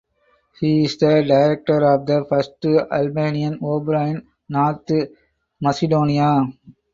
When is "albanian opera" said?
2.91-4.07